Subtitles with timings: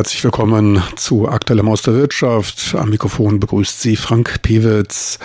[0.00, 2.74] Herzlich willkommen zu Aktuellem aus der Wirtschaft.
[2.74, 5.18] Am Mikrofon begrüßt Sie Frank Pewitz.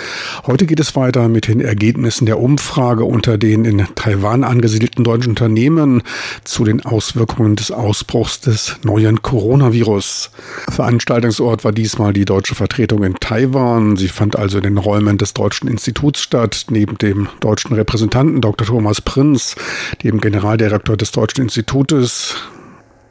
[0.45, 5.29] Heute geht es weiter mit den Ergebnissen der Umfrage unter den in Taiwan angesiedelten deutschen
[5.29, 6.03] Unternehmen
[6.43, 10.31] zu den Auswirkungen des Ausbruchs des neuen Coronavirus.
[10.69, 13.95] Veranstaltungsort war diesmal die deutsche Vertretung in Taiwan.
[13.95, 18.67] Sie fand also in den Räumen des Deutschen Instituts statt, neben dem deutschen Repräsentanten Dr.
[18.67, 19.55] Thomas Prinz,
[20.03, 22.35] dem Generaldirektor des Deutschen Institutes,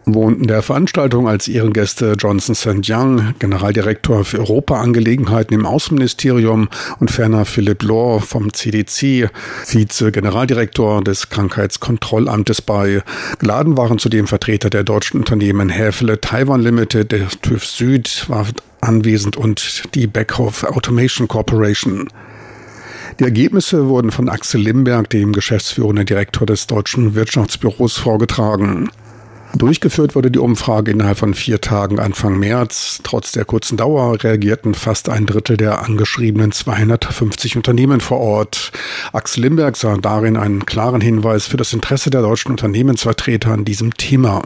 [0.06, 2.88] wohnten der Veranstaltung als Ehrengäste Johnson St.
[2.88, 6.68] Young, Generaldirektor für Europaangelegenheiten im Außenministerium
[7.00, 9.30] und ferner Philipp Lohr vom CDC,
[9.64, 13.02] Vize-Generaldirektor des Krankheitskontrollamtes bei.
[13.38, 18.46] Geladen waren zudem Vertreter der deutschen Unternehmen Häfele Taiwan Limited, der TÜV Süd war
[18.80, 22.08] anwesend und die Beckhoff Automation Corporation.
[23.20, 28.90] Die Ergebnisse wurden von Axel Limberg, dem geschäftsführenden Direktor des Deutschen Wirtschaftsbüros, vorgetragen.
[29.56, 33.00] Durchgeführt wurde die Umfrage innerhalb von vier Tagen Anfang März.
[33.04, 38.72] Trotz der kurzen Dauer reagierten fast ein Drittel der angeschriebenen 250 Unternehmen vor Ort.
[39.12, 43.94] Axel Limberg sah darin einen klaren Hinweis für das Interesse der deutschen Unternehmensvertreter an diesem
[43.94, 44.42] Thema.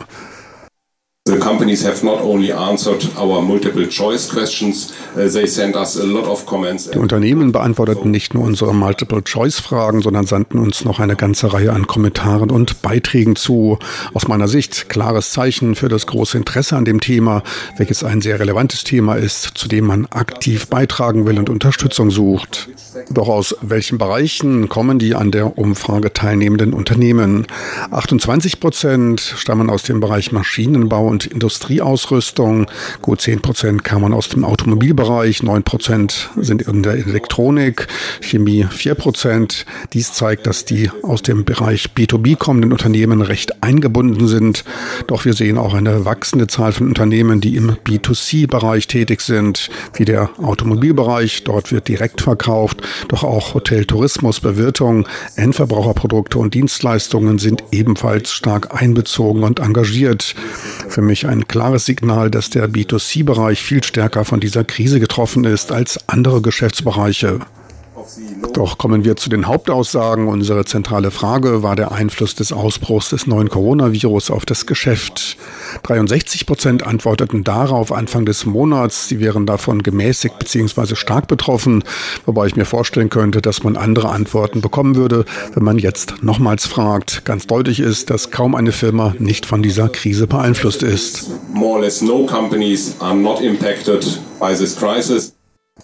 [1.29, 6.05] The companies have not only answered our multiple choice questions, uh, they sent us a
[6.05, 6.91] lot of comments.
[6.91, 11.53] Die Unternehmen beantworteten nicht nur unsere multiple choice Fragen, sondern sandten uns noch eine ganze
[11.53, 13.79] Reihe an Kommentaren und Beiträgen zu.
[14.15, 17.43] Aus meiner Sicht klares Zeichen für das große Interesse an dem Thema,
[17.77, 22.71] welches ein sehr relevantes Thema ist, zu dem man aktiv beitragen will und Unterstützung sucht.
[23.11, 27.47] Doch aus welchen Bereichen kommen die an der Umfrage teilnehmenden Unternehmen?
[27.91, 32.67] 28 Prozent stammen aus dem Bereich Maschinenbau und Industrieausrüstung.
[33.03, 37.87] Gut 10 Prozent kamen aus dem Automobilbereich, 9 Prozent sind in der Elektronik,
[38.21, 39.67] Chemie 4 Prozent.
[39.93, 44.65] Dies zeigt, dass die aus dem Bereich B2B kommenden Unternehmen recht eingebunden sind.
[45.07, 50.05] Doch wir sehen auch eine wachsende Zahl von Unternehmen, die im B2C-Bereich tätig sind, wie
[50.05, 51.45] der Automobilbereich.
[51.45, 55.07] Dort wird direkt verkauft doch auch Hotel, Tourismus, Bewirtung,
[55.37, 60.35] Endverbraucherprodukte und Dienstleistungen sind ebenfalls stark einbezogen und engagiert.
[60.89, 65.73] Für mich ein klares Signal, dass der B2C-Bereich viel stärker von dieser Krise getroffen ist
[65.73, 67.41] als andere Geschäftsbereiche.
[68.53, 70.29] Doch kommen wir zu den Hauptaussagen.
[70.29, 75.37] Unsere zentrale Frage war der Einfluss des Ausbruchs des neuen Coronavirus auf das Geschäft.
[75.83, 80.97] 63 Prozent antworteten darauf Anfang des Monats, sie wären davon gemäßigt bzw.
[80.97, 81.85] stark betroffen,
[82.27, 85.25] wobei ich mir vorstellen könnte, dass man andere Antworten bekommen würde,
[85.55, 87.25] wenn man jetzt nochmals fragt.
[87.25, 91.31] Ganz deutlich ist, dass kaum eine Firma nicht von dieser Krise beeinflusst ist.
[91.53, 95.38] More or less no companies are not impacted by this crisis.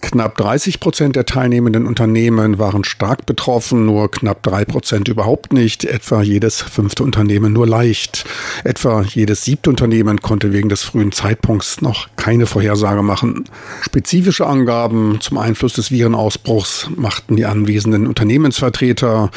[0.05, 5.87] Knapp 30 Prozent der teilnehmenden Unternehmen waren stark betroffen, nur knapp drei Prozent überhaupt nicht,
[5.87, 8.27] etwa jedes fünfte Unternehmen nur leicht.
[8.65, 13.47] Etwa jedes siebte Unternehmen konnte wegen des frühen Zeitpunkts noch keine Vorhersage machen.
[13.81, 19.31] Spezifische Angaben zum Einfluss des Virenausbruchs machten die anwesenden Unternehmensvertreter.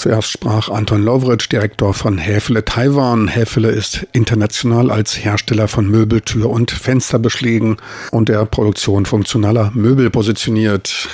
[0.00, 3.28] Zuerst sprach Anton Lovric, Direktor von Häfele Taiwan.
[3.28, 7.76] Häfele ist international als Hersteller von Möbeltür- und Fensterbeschlägen
[8.10, 11.06] und der Produktion funktionaler Möbel positioniert.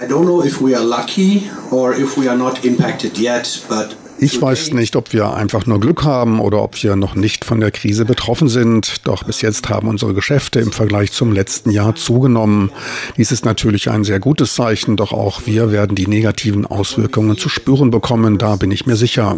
[0.00, 3.96] I don't know if we are lucky or if we are not impacted yet, but
[4.18, 7.60] ich weiß nicht, ob wir einfach nur Glück haben oder ob wir noch nicht von
[7.60, 9.06] der Krise betroffen sind.
[9.06, 12.70] Doch bis jetzt haben unsere Geschäfte im Vergleich zum letzten Jahr zugenommen.
[13.16, 17.48] Dies ist natürlich ein sehr gutes Zeichen, doch auch wir werden die negativen Auswirkungen zu
[17.48, 19.36] spüren bekommen, da bin ich mir sicher.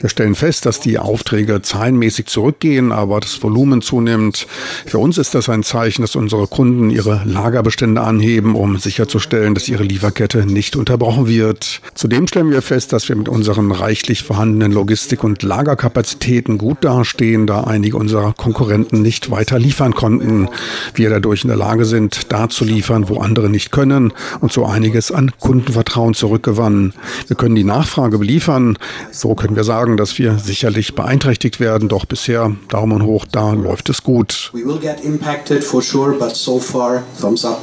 [0.00, 4.46] Wir stellen fest, dass die Aufträge zahlenmäßig zurückgehen, aber das Volumen zunimmt.
[4.86, 9.68] Für uns ist das ein Zeichen, dass unsere Kunden ihre Lagerbestände anheben, um sicherzustellen, dass
[9.68, 11.80] ihre Lieferkette nicht unterbrochen wird.
[11.94, 16.84] Zudem stellen wir fest, dass wir mit unseren reichlich reichlich vorhandenen Logistik- und Lagerkapazitäten gut
[16.84, 20.50] dastehen, da einige unserer Konkurrenten nicht weiter liefern konnten.
[20.94, 24.66] Wir dadurch in der Lage sind, da zu liefern, wo andere nicht können und so
[24.66, 26.92] einiges an Kundenvertrauen zurückgewannen.
[27.26, 28.76] Wir können die Nachfrage beliefern.
[29.10, 33.88] So können wir sagen, dass wir sicherlich beeinträchtigt werden, doch bisher Daumen hoch, da läuft
[33.88, 34.50] es gut.
[34.52, 37.62] We will get impacted for sure, but so far thumbs up.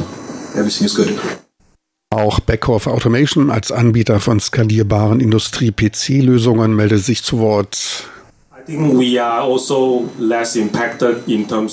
[0.56, 1.10] Everything is good.
[2.12, 8.10] Auch Beckhoff Automation als Anbieter von skalierbaren Industrie-PC-Lösungen meldet sich zu Wort.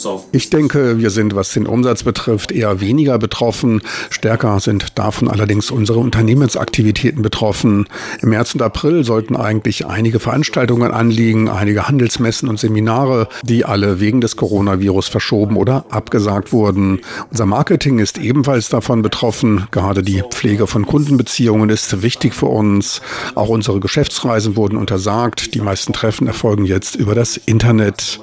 [0.07, 3.83] Also ich denke, wir sind, was den Umsatz betrifft, eher weniger betroffen.
[4.11, 7.87] Stärker sind davon allerdings unsere Unternehmensaktivitäten betroffen.
[8.23, 14.01] Im März und April sollten eigentlich einige Veranstaltungen anliegen, einige Handelsmessen und Seminare, die alle
[14.01, 17.01] wegen des Coronavirus verschoben oder abgesagt wurden.
[17.31, 19.67] Unser Marketing ist ebenfalls davon betroffen.
[19.71, 23.03] Gerade die Pflege von Kundenbeziehungen ist wichtig für uns.
[23.35, 25.55] Auch unsere Geschäftsreisen wurden untersagt.
[25.55, 28.21] Die meisten Treffen erfolgen jetzt jetzt über das Internet.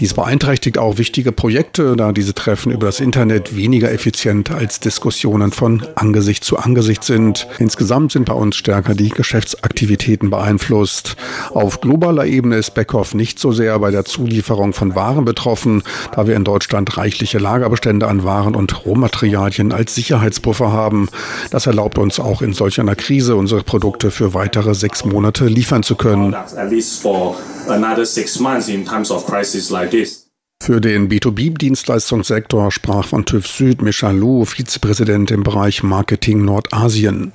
[0.00, 5.52] Dies beeinträchtigt auch wichtige Projekte, da diese Treffen über das Internet weniger effizient als Diskussionen
[5.52, 7.46] von Angesicht zu Angesicht sind.
[7.58, 11.16] Insgesamt sind bei uns stärker die Geschäftsaktivitäten beeinflusst.
[11.50, 15.82] Auf globaler Ebene ist Beckhoff nicht so sehr bei der Zulieferung von Waren betroffen,
[16.12, 21.10] da wir in Deutschland reichliche Lagerbestände an Waren und Rohmaterialien als Sicherheitspuffer haben.
[21.50, 25.82] Das erlaubt uns auch in solch einer Krise unsere Produkte für weitere sechs Monate liefern
[25.82, 26.34] zu können.
[30.60, 37.32] Für den B2B-Dienstleistungssektor sprach von TÜV Süd Michal Lu, Vizepräsident im Bereich Marketing Nordasien.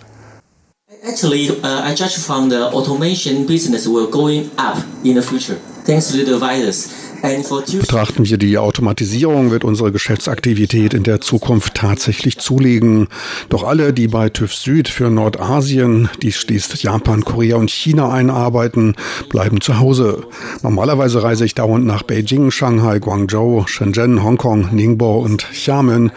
[1.05, 6.07] Actually, uh, I judge from the automation business will going up in the future, thanks
[6.11, 7.02] to the virus.
[7.23, 13.07] Betrachten wir die Automatisierung, wird unsere Geschäftsaktivität in der Zukunft tatsächlich zulegen.
[13.47, 18.95] Doch alle, die bei TÜV Süd für Nordasien, dies schließt Japan, Korea und China einarbeiten,
[19.29, 20.23] bleiben zu Hause.
[20.63, 26.11] Normalerweise reise ich dauernd nach Beijing, Shanghai, Guangzhou, Shenzhen, Hongkong, Ningbo und Xiamen,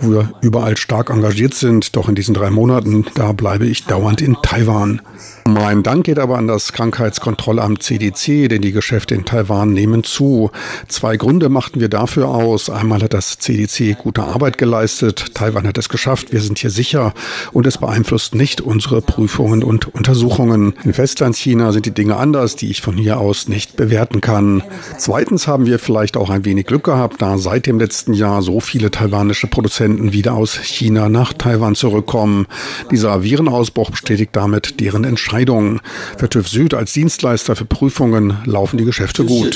[0.00, 1.96] wo wir überall stark engagiert sind.
[1.96, 5.02] Doch in diesen drei Monaten, da bleibe ich dauernd in Taiwan.
[5.44, 10.52] Mein Dank geht aber an das Krankheitskontrollamt CDC, denn die Geschäfte in Taiwan nehmen zu.
[10.86, 12.70] Zwei Gründe machten wir dafür aus.
[12.70, 15.34] Einmal hat das CDC gute Arbeit geleistet.
[15.34, 16.32] Taiwan hat es geschafft.
[16.32, 17.12] Wir sind hier sicher.
[17.52, 20.74] Und es beeinflusst nicht unsere Prüfungen und Untersuchungen.
[20.84, 24.62] In Festlandchina sind die Dinge anders, die ich von hier aus nicht bewerten kann.
[24.96, 28.60] Zweitens haben wir vielleicht auch ein wenig Glück gehabt, da seit dem letzten Jahr so
[28.60, 32.46] viele taiwanische Produzenten wieder aus China nach Taiwan zurückkommen.
[32.92, 35.31] Dieser Virenausbruch bestätigt damit deren Entscheidung.
[35.32, 35.80] Entscheidungen.
[36.18, 39.54] Für TÜV Süd als Dienstleister für Prüfungen laufen die Geschäfte gut.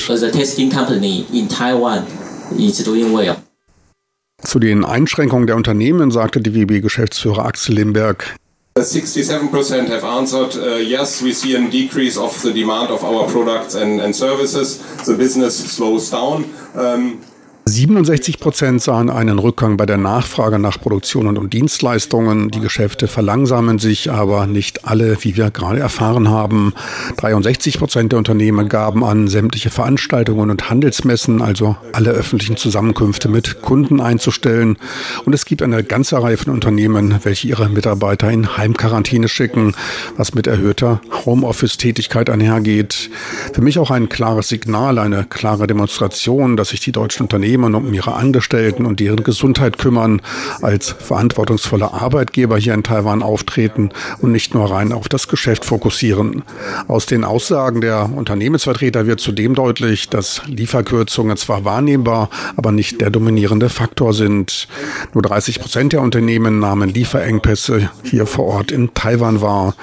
[4.43, 8.37] Zu den Einschränkungen der Unternehmen sagte die WB-Geschäftsführer Axel Limberg.
[8.79, 13.75] 67% have answered uh, yes, we see a decrease of the demand of our products
[13.75, 14.79] and, and services.
[15.07, 16.45] The business slows down.
[16.75, 17.21] Um,
[17.69, 22.49] 67 Prozent sahen einen Rückgang bei der Nachfrage nach Produktionen und Dienstleistungen.
[22.53, 26.75] Die Geschäfte verlangsamen sich, aber nicht alle, wie wir gerade erfahren haben.
[27.17, 33.63] 63 Prozent der Unternehmen gaben an, sämtliche Veranstaltungen und Handelsmessen, also alle öffentlichen Zusammenkünfte mit
[33.63, 34.79] Kunden einzustellen.
[35.25, 39.75] Und es gibt eine ganze Reihe von Unternehmen, welche ihre Mitarbeiter in Heimquarantäne schicken,
[40.17, 43.11] was mit erhöhter Homeoffice-Tätigkeit einhergeht.
[43.53, 47.75] Für mich auch ein klares Signal, eine klare Demonstration, dass sich die deutschen Unternehmen Unternehmen
[47.75, 50.21] um ihre Angestellten und deren Gesundheit kümmern,
[50.61, 56.43] als verantwortungsvolle Arbeitgeber hier in Taiwan auftreten und nicht nur rein auf das Geschäft fokussieren.
[56.87, 63.11] Aus den Aussagen der Unternehmensvertreter wird zudem deutlich, dass Lieferkürzungen zwar wahrnehmbar, aber nicht der
[63.11, 64.69] dominierende Faktor sind.
[65.15, 69.75] Nur 30 Prozent der Unternehmen nahmen Lieferengpässe hier vor Ort in Taiwan wahr.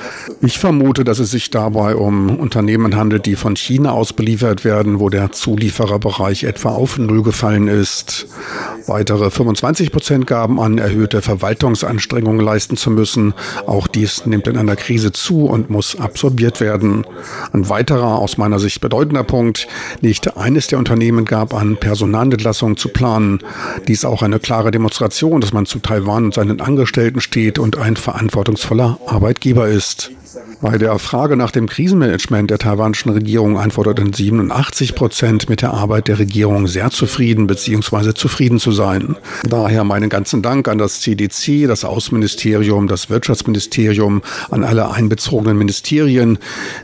[0.42, 5.00] Ich vermute, dass es sich dabei um Unternehmen handelt, die von China aus beliefert werden,
[5.00, 8.27] wo der Zuliefererbereich etwa auf Null gefallen gefallen ist.
[8.86, 13.33] Weitere 25 Prozent gaben an, erhöhte Verwaltungsanstrengungen leisten zu müssen.
[13.65, 17.06] Auch dies nimmt in einer Krise zu und muss absorbiert werden.
[17.54, 19.68] Ein weiterer, aus meiner Sicht bedeutender Punkt,
[20.01, 23.39] nicht eines der Unternehmen gab an, Personalentlassungen zu planen.
[23.88, 27.96] Dies auch eine klare Demonstration, dass man zu Taiwan und seinen Angestellten steht und ein
[27.96, 30.12] verantwortungsvoller Arbeitgeber ist.
[30.63, 36.08] Bei der Frage nach dem Krisenmanagement der taiwanischen Regierung antworteten 87 Prozent mit der Arbeit
[36.08, 38.13] der Regierung sehr zufrieden bzw.
[38.13, 39.17] zufrieden zu sein.
[39.46, 46.39] Daher meinen ganzen Dank an das CDC, das Außenministerium, das Wirtschaftsministerium, an alle einbezogenen Ministerien,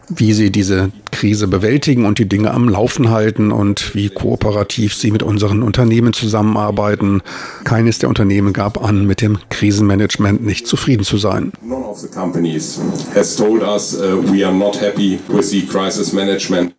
[0.09, 5.11] wie sie diese Krise bewältigen und die Dinge am Laufen halten und wie kooperativ sie
[5.11, 7.21] mit unseren Unternehmen zusammenarbeiten.
[7.63, 11.53] Keines der Unternehmen gab an, mit dem Krisenmanagement nicht zufrieden zu sein.
[11.61, 12.79] None of the companies
[13.15, 16.73] has told us uh, we are not happy with the crisis management.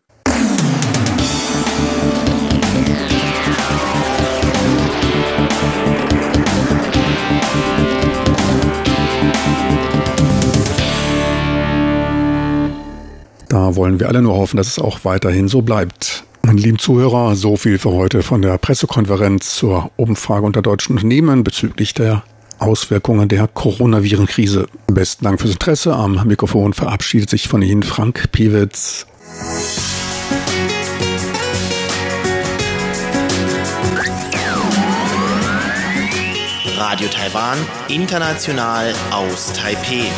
[13.49, 16.25] Da wollen wir alle nur hoffen, dass es auch weiterhin so bleibt.
[16.43, 21.45] Meine lieben Zuhörer, so viel für heute von der Pressekonferenz zur Umfrage unter deutschen Unternehmen
[21.45, 22.23] bezüglich der
[22.61, 24.67] Auswirkungen der Coronavirenkrise.
[24.87, 25.95] Besten Dank fürs Interesse.
[25.95, 29.07] Am Mikrofon verabschiedet sich von Ihnen Frank Piewitz.
[36.77, 40.11] Radio Taiwan, international aus Taipeh.